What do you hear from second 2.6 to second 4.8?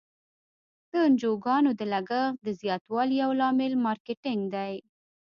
زیاتوالي یو لامل مارکیټینګ دی.